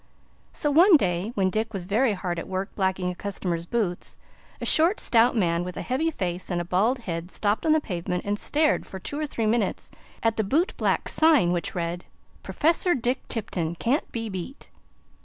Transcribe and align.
So 0.51 0.71
one 0.71 0.97
day 0.97 1.31
when 1.35 1.51
Dick 1.51 1.73
was 1.73 1.83
very 1.83 2.13
hard 2.13 2.39
at 2.39 2.47
work 2.47 2.73
blacking 2.73 3.11
a 3.11 3.15
customer's 3.15 3.67
boots, 3.67 4.17
a 4.59 4.65
short, 4.65 4.99
stout 4.99 5.37
man 5.37 5.63
with 5.63 5.77
a 5.77 5.83
heavy 5.83 6.09
face 6.09 6.49
and 6.49 6.59
a 6.59 6.65
bald 6.65 6.97
head 6.97 7.29
stopped 7.29 7.67
on 7.67 7.71
the 7.71 7.79
pavement 7.79 8.25
and 8.25 8.39
stared 8.39 8.87
for 8.87 8.97
two 8.97 9.19
or 9.19 9.27
three 9.27 9.45
minutes 9.45 9.91
at 10.23 10.37
the 10.37 10.43
bootblack's 10.43 11.11
sign, 11.13 11.51
which 11.51 11.75
read: 11.75 12.05
"PROFESSOR 12.41 12.95
DICK 12.95 13.27
TIPTON 13.27 13.75
CAN'T 13.75 14.11
BE 14.11 14.27
BEAT." 14.27 14.71